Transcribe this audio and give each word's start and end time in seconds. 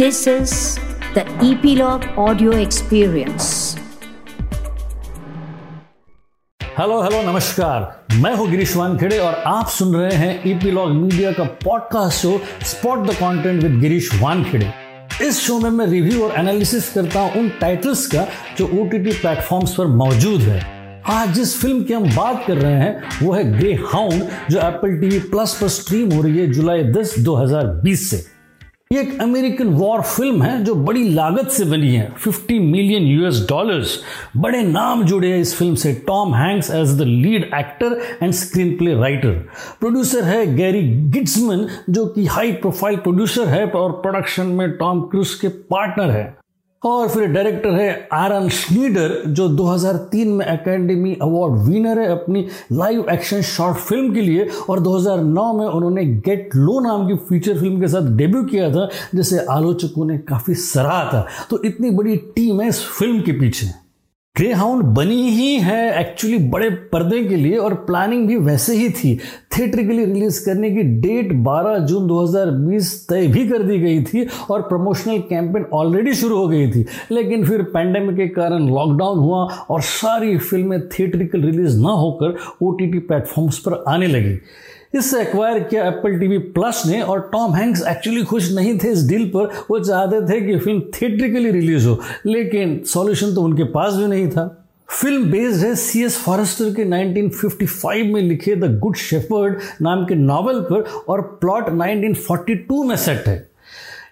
This 0.00 0.26
is 0.26 0.52
the 1.14 1.22
Epilogue 1.46 2.04
Audio 2.16 2.52
Experience. 2.58 3.48
Hello 6.78 7.00
hello 7.02 7.20
नमस्कार। 7.22 8.16
मैं 8.22 8.34
हूँ 8.36 8.48
गिरीश 8.50 8.76
वानखेड़े 8.76 9.18
और 9.18 9.34
आप 9.46 9.68
सुन 9.68 9.94
रहे 9.96 10.16
हैं 10.16 10.50
ईपीलॉग 10.50 10.90
मीडिया 10.90 11.32
का 11.32 11.44
podcast 11.64 12.22
show 12.22 12.40
spot 12.62 13.06
the 13.08 13.14
content 13.14 13.62
with 13.62 13.78
Girish 13.80 14.10
Wankhede. 14.22 14.72
इस 15.26 15.40
शो 15.40 15.58
में 15.58 15.70
मैं 15.70 15.86
रिव्यू 15.86 16.24
और 16.24 16.34
एनालिसिस 16.38 16.92
करता 16.92 17.20
हूँ 17.20 17.40
उन 17.40 17.48
टाइटल्स 17.60 18.06
का 18.06 18.26
जो 18.58 18.70
ओ 18.80 18.88
टी 18.88 18.98
प्लेटफॉर्म्स 18.98 19.74
पर 19.74 19.86
मौजूद 19.86 20.40
है। 20.40 20.60
आज 21.10 21.34
जिस 21.34 21.56
फ़िल्म 21.60 21.84
की 21.84 21.92
हम 21.92 22.10
बात 22.16 22.44
कर 22.46 22.56
रहे 22.56 22.72
हैं, 22.72 23.02
वो 23.22 23.32
है 23.32 23.58
ग्रे 23.58 23.74
हाउंड 23.92 24.28
जो 24.50 24.58
एप्पल 24.58 25.00
टीवी 25.00 25.18
प्लस 25.30 25.58
पर 25.60 25.68
स्ट्रीम 25.68 26.12
हो 26.12 26.22
रही 26.22 26.38
है 26.38 26.52
जुलाई 26.52 26.92
10 26.92 27.18
2020 27.18 28.10
से। 28.10 28.39
ये 28.90 29.00
एक 29.00 29.20
अमेरिकन 29.20 29.68
वॉर 29.68 30.00
फ़िल्म 30.02 30.42
है 30.42 30.62
जो 30.64 30.74
बड़ी 30.74 31.02
लागत 31.08 31.48
से 31.48 31.64
बनी 31.64 31.88
है। 31.88 32.08
50 32.22 32.58
मिलियन 32.60 33.02
यूएस 33.02 33.40
डॉलर्स। 33.48 33.94
बड़े 34.36 34.62
नाम 34.62 35.04
जुड़े 35.04 35.30
हैं 35.32 35.38
इस 35.40 35.54
फ़िल्म 35.58 35.74
से। 35.74 35.92
Tom 36.06 36.34
Hanks 36.34 36.70
as 36.70 36.96
the 36.98 37.02
lead 37.02 37.44
actor 37.54 37.98
and 38.22 38.32
screenplay 38.78 38.94
writer. 38.94 39.38
Producer 39.80 40.24
है 40.24 40.54
गैरी 40.56 40.82
गिट्समन, 41.10 41.66
जो 41.90 42.06
कि 42.06 42.26
हाई 42.26 42.52
प्रोफ़ाइल 42.52 42.96
प्रोड्यूसर 42.96 43.48
है 43.48 43.64
और 43.66 43.92
प्रोडक्शन 43.92 44.46
में 44.46 44.70
टॉम 44.72 45.00
क्रूज 45.02 45.34
के 45.34 45.48
पार्टनर 45.48 46.10
है। 46.10 46.39
और 46.84 47.08
फिर 47.08 47.26
डायरेक्टर 47.26 47.70
है 47.70 48.08
आर 48.12 48.32
एन 48.32 48.48
स्नीडर 48.48 49.22
जो 49.26 49.48
2003 49.48 50.26
में 50.26 50.46
एकेडमी 50.46 51.14
अवार्ड 51.22 51.54
विनर 51.54 51.98
है 51.98 52.06
अपनी 52.08 52.46
लाइव 52.72 53.06
एक्शन 53.10 53.42
शॉर्ट 53.42 53.76
फ़िल्म 53.76 54.14
के 54.14 54.20
लिए। 54.20 54.48
और 54.70 54.80
2009 54.80 55.52
में 55.58 55.66
उन्होंने 55.66 56.04
गेट 56.04 56.50
लो 56.56 56.80
नाम 56.80 57.08
की 57.08 57.14
फीचर 57.14 57.58
फ़िल्म 57.58 57.80
के 57.80 57.88
साथ 57.88 58.16
डेब्यू 58.16 58.42
किया 58.42 58.70
था, 58.70 58.88
जिसे 59.14 59.38
आलोचकों 59.38 60.04
ने 60.04 60.18
काफ़ी 60.18 60.54
सराहा 60.54 61.04
था। 61.04 61.26
तो 61.50 61.62
इतनी 61.64 61.90
बड़ी 61.90 62.16
टीम 62.16 62.60
है 62.60 62.68
इस 62.68 62.84
फ़िल्म 62.84 63.20
के 63.20 63.32
पीछे। 63.32 63.89
ग्रे 64.40 64.52
हाउंड 64.52 64.82
बनी 64.82 65.30
ही 65.30 65.56
है 65.56 66.00
एक्चुअली 66.00 66.38
बड़े 66.38 66.70
पर्दे 66.70 67.24
के 67.24 67.36
लिए 67.36 67.56
और 67.56 67.74
प्लानिंग 67.74 68.28
भी 68.28 68.36
वैसे 68.36 68.76
ही 68.76 68.88
थी। 68.88 69.18
थिएट्रिकली 69.58 70.04
रिलीज़ 70.04 70.46
करने 70.46 70.70
की 70.70 70.82
डेट 70.82 71.32
12 71.32 71.78
जून 71.78 72.06
2020 72.06 73.06
तय 73.08 73.26
भी 73.26 73.48
कर 73.48 73.62
दी 73.62 73.78
गई 73.78 74.02
थी 74.02 74.26
और 74.50 74.62
प्रमोशनल 74.62 75.18
कैंपेन 75.18 75.66
ऑलरेडी 75.72 76.14
शुरू 76.14 76.36
हो 76.36 76.48
गई 76.48 76.70
थी। 76.70 76.86
लेकिन 77.12 77.44
फिर 77.44 77.62
पैंडेमिक 77.62 78.16
के 78.16 78.28
कारण 78.28 78.68
लॉकडाउन 78.68 79.18
हुआ 79.18 79.44
और 79.70 79.80
सारी 79.80 80.38
फ़िल्में 80.38 80.88
थिएट्रिकल 80.88 81.40
रिलीज़ 81.40 81.80
ना 81.80 81.90
होकर 81.90 82.36
ओ 82.62 82.72
प्लेटफॉर्म्स 82.72 83.58
पर 83.58 83.84
आने 83.88 84.06
लगी। 84.06 84.38
इससे 84.94 85.22
एक्वायर 85.22 85.58
किया 85.58 85.86
एप्पल 85.86 86.20
टीवी 86.20 86.38
प्लस 86.38 86.82
ने 86.86 87.00
और 87.00 87.30
टॉम 87.32 87.54
हैंक्स 87.54 87.86
एक्चुअली 87.88 88.22
खुश 88.22 88.52
नहीं 88.52 88.78
थे 88.78 88.88
इस 88.88 89.08
डील 89.08 89.26
पर। 89.26 89.44
वो 89.70 89.78
चाहते 89.78 90.20
थे 90.20 90.40
कि 90.40 90.58
फ़िल्म 90.58 90.80
थिएट्रिकली 90.80 91.50
रिलीज़ 91.50 91.88
हो। 91.88 92.00
लेकिन 92.26 92.82
सॉल्यूशन 92.86 93.34
तो 93.34 93.42
उनके 93.42 93.64
पास 93.64 93.94
भी 93.94 94.06
नहीं 94.06 94.29
था। 94.30 94.56
फ़िल्म 94.88 95.30
बेस्ड 95.30 95.64
है 95.64 95.74
सी 95.74 96.02
एस 96.04 96.16
फॉरेस्टर 96.18 96.72
के 96.74 96.84
1955 96.84 98.12
में 98.12 98.20
लिखे 98.22 98.54
द 98.56 98.78
गुड 98.80 98.96
शेफर्ड 98.96 99.60
नाम 99.82 100.04
के 100.04 100.14
नॉवल 100.14 100.60
पर 100.60 100.84
और 101.08 101.20
प्लॉट 101.40 101.68
1942 101.70 102.84
में 102.86 102.96
सेट 102.96 103.28
है। 103.28 103.48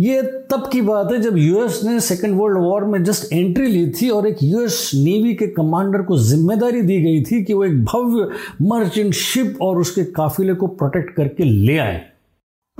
ये 0.00 0.20
तब 0.50 0.68
की 0.72 0.80
बात 0.80 1.12
है 1.12 1.20
जब 1.20 1.36
यूएस 1.38 1.80
ने 1.84 1.98
सेकेंड 2.00 2.34
वर्ल्ड 2.34 2.58
वॉर 2.58 2.84
में 2.84 3.02
जस्ट 3.04 3.32
एंट्री 3.32 3.66
ली 3.66 3.86
थी 3.90 4.08
और 4.10 4.26
एक 4.26 4.36
यूएस 4.42 4.90
नेवी 4.94 5.34
के 5.34 5.46
कमांडर 5.46 6.02
को 6.02 6.16
ज़िम्मेदारी 6.18 6.82
दी 6.82 7.00
गई 7.02 7.22
थी 7.22 7.42
कि 7.44 7.54
वो 7.54 7.64
एक 7.64 7.84
भव्य 7.84 8.28
मर्चेंट 8.62 9.12
शिप 9.14 9.58
और 9.62 9.78
उसके 9.78 10.04
काफिले 10.12 10.54
को 10.54 10.66
प्रोटेक्ट 10.66 11.14
करके 11.16 11.44
ले 11.44 11.76
आए। 11.78 12.00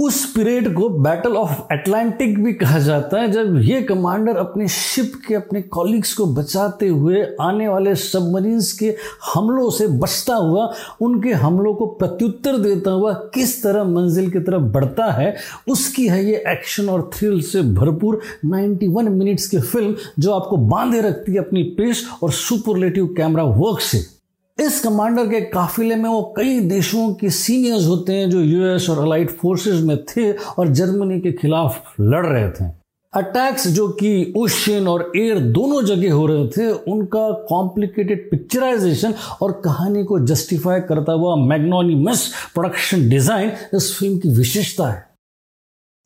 उस 0.00 0.24
पीरियड 0.32 0.72
को 0.74 0.88
बैटल 0.88 1.32
ऑफ़ 1.36 1.72
एटलांटिक 1.72 2.42
भी 2.44 2.52
कहा 2.52 2.78
जाता 2.78 3.20
है, 3.20 3.30
जब 3.32 3.56
ये 3.62 3.80
कमांडर 3.82 4.36
अपने 4.36 4.68
शिप 4.68 5.12
के, 5.28 5.34
अपने 5.34 5.62
कॉलिग्स 5.62 6.12
को 6.14 6.26
बचाते 6.26 6.88
हुए 6.88 7.22
आने 7.40 7.68
वाले 7.68 7.94
सबमरीन्स 7.94 8.72
के 8.72 8.94
हमलों 9.34 9.70
से 9.70 9.86
बचता 9.86 10.34
हुआ, 10.34 10.72
उनके 11.00 11.32
हमलों 11.32 11.74
को 11.74 11.86
प्रत्युत्तर 11.86 12.56
देता 12.56 12.90
हुआ 12.90 13.12
किस 13.34 13.62
तरह 13.62 13.84
मंजिल 13.84 14.30
की 14.30 14.38
तरफ़ 14.38 14.62
बढ़ता 14.62 15.10
है, 15.12 15.34
उसकी 15.68 16.06
है 16.08 16.24
ये 16.24 16.42
एक्शन 16.48 16.88
और 16.88 17.10
थ्रिल 17.14 17.40
से 17.40 17.62
भरपूर 17.62 18.20
91 18.44 19.08
मिनट्स 19.08 19.46
की 19.46 19.58
फ़िल्म 19.58 19.94
जो 20.18 20.32
आपको 20.32 20.56
बांधे 20.56 21.00
रखती 21.00 21.32
है 21.32 21.38
अपनी 21.38 21.62
पेश 21.62 22.04
और 22.22 22.32
सुपरलेटिव 22.32 23.06
कैमरा 23.06 23.42
वर्क 23.42 23.80
से। 23.80 24.19
इस 24.60 24.80
कमांडर 24.80 25.26
के 25.26 25.40
काफिले 25.40 25.94
में 25.96 26.08
वो 26.10 26.22
कई 26.36 26.58
देशों 26.60 27.12
के 27.14 27.30
सीनियर्स 27.30 27.86
होते 27.86 28.12
हैं 28.12 28.28
जो 28.30 28.40
यूएस 28.40 28.88
और 28.90 28.98
अलाइड 28.98 29.30
फोर्सेस 29.30 29.80
में 29.82 29.96
थे 30.04 30.32
और 30.32 30.68
जर्मनी 30.68 31.20
के 31.20 31.32
खिलाफ 31.32 31.94
लड़ 32.00 32.26
रहे 32.26 32.50
थे। 32.50 32.64
अटैक्स 33.12 33.66
जो 33.66 33.88
कि 33.88 34.32
ओशियन 34.36 34.88
और 34.88 35.10
एयर 35.16 35.38
दोनों 35.38 35.82
जगह 35.84 36.12
हो 36.12 36.26
रहे 36.26 36.46
थे, 36.48 36.70
उनका 36.70 37.30
कॉम्प्लिकेटेड 37.48 38.30
पिक्चराइजेशन 38.30 39.14
और 39.42 39.60
कहानी 39.64 40.04
को 40.04 40.18
जस्टिफाई 40.26 40.80
करता 40.80 41.12
हुआ 41.12 41.36
मैग्नोनिमस 41.36 42.30
प्रोडक्शन 42.54 43.08
डिज़ाइन 43.08 43.52
इस 43.74 43.94
फ़िल्म 43.98 44.18
की 44.18 44.28
विशेषता 44.28 44.90
है। 44.90 45.09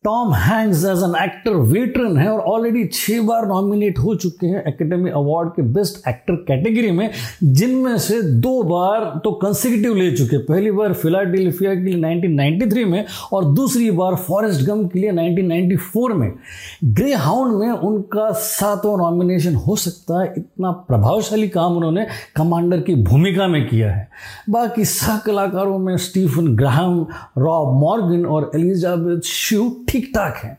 Tom 0.04 0.32
Hanks 0.34 0.84
as 0.84 1.02
an 1.02 1.14
actor 1.22 1.54
veteran 1.68 2.16
है 2.16 2.28
और 2.30 2.40
ऑलरेडी 2.52 2.84
छह 2.92 3.20
बार 3.26 3.46
नॉमिनेट 3.48 3.98
हो 3.98 4.14
चुके 4.14 4.46
हैं 4.46 4.62
एकेडमी 4.68 5.10
अवार्ड 5.10 5.48
के 5.50 5.62
बेस्ट 5.74 6.08
एक्टर 6.08 6.34
कैटेगरी 6.48 6.90
में, 6.90 7.10
जिनमें 7.42 7.96
से 7.98 8.20
दो 8.22 8.62
बार 8.62 9.04
तो 9.24 9.32
कंसिक्यूटिव 9.42 9.94
ले 9.96 10.10
चुके 10.16 10.38
पहली 10.44 10.70
बार 10.70 10.92
फिलाडेल्फिया 10.94 11.74
के 11.74 11.80
लिए 11.80 11.94
1993 11.96 12.84
में 12.84 13.04
और 13.32 13.44
दूसरी 13.54 13.90
बार 13.90 14.14
फॉरेस्ट 14.26 14.66
गम 14.66 14.84
के 14.86 14.98
लिए 14.98 15.12
1994 15.12 16.12
में। 16.14 16.32
ग्रे 16.84 17.14
हाउंड 17.14 17.58
में 17.58 17.70
उनका 17.70 18.30
सातवां 18.32 18.98
नॉमिनेशन 18.98 19.54
हो 19.56 19.76
सकता 19.76 20.20
है, 20.22 20.32
इतना 20.38 20.70
प्रभावशाली 20.88 21.48
काम 21.48 21.76
उन्होंने 21.76 22.06
कमांडर 22.36 22.80
की 22.80 22.94
भूमिका 23.04 23.48
में 23.48 23.66
किया 23.68 23.92
है। 23.92 24.08
बाकी 24.50 24.84
सह 24.84 25.16
कलाकारों 25.16 25.78
में 25.78 25.96
स्टीफन 25.98 26.54
ग्राहम, 26.56 27.06
रॉब 27.38 27.74
मॉर्गन 27.80 28.24
और 28.26 28.50
एलिजाबेथ 28.54 29.20
शू 29.24 29.68
ठीक 29.94 30.10
ठाक 30.14 30.36
है। 30.36 30.58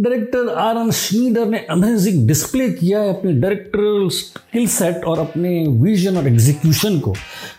डायरेक्टर 0.00 0.48
आर 0.58 0.76
एन 0.76 0.90
श्नीडर 0.90 1.46
ने 1.46 1.58
अमेजिंग 1.70 2.26
डिस्प्ले 2.28 2.68
किया 2.68 3.00
है 3.00 3.10
अपने 3.10 3.32
डायरेक्टरल 3.32 4.08
स्किल 4.12 4.66
सेट 4.68 5.04
और 5.04 5.18
अपने 5.18 5.50
विजन 5.82 6.16
और 6.16 6.26
एग्जीक्यूशन 6.28 6.98
को। 7.00 7.12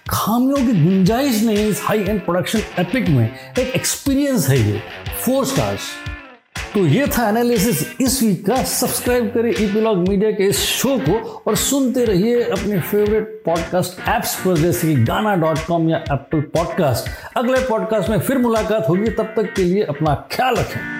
खामियों 0.09 0.57
की 0.57 0.73
गुंजाइश 0.85 1.43
नहीं, 1.43 1.67
इस 1.67 1.81
हाई 1.83 1.99
एंड 1.99 2.19
प्रोडक्शन 2.21 2.59
एपिक 2.79 3.07
में 3.09 3.29
एक 3.59 3.67
एक्सपीरियंस 3.75 4.49
है 4.49 4.59
ये। 4.61 4.81
फोर 5.25 5.45
स्टार्स 5.45 5.81
तो 6.73 6.79
ये 6.79 7.05
था 7.07 7.27
एनालिसिस 7.29 7.85
इस 8.01 8.21
वीक 8.23 8.45
का। 8.45 8.55
सब्सक्राइब 8.63 9.27
करें 9.33 9.49
ईपीलॉग 9.49 9.97
मीडिया 10.07 10.31
के 10.31 10.47
इस 10.49 10.59
शो 10.59 10.97
को 10.99 11.43
और 11.47 11.55
सुनते 11.55 12.05
रहिए 12.05 12.41
अपने 12.43 12.79
फेवरेट 12.81 13.41
पॉडकास्ट 13.45 14.07
ऐप्स 14.07 14.35
पर, 14.35 14.57
जैसे 14.57 14.87
कि 14.87 15.03
गाना 15.03 15.35
डॉट 15.35 15.65
कॉम 15.67 15.89
या 15.89 15.97
एप्पल 16.11 16.41
पॉडकास्ट 16.55 17.37
अगले 17.37 17.59
पॉडकास्ट 17.59 18.09
में 18.09 18.19
फिर 18.19 18.37
मुलाकात 18.37 18.89
होगी। 18.89 19.09
तब 19.11 19.33
तक 19.37 19.53
के 19.55 19.63
लिए 19.63 19.83
अपना 19.85 20.15
ख्याल 20.31 20.55
रखें। 20.55 20.94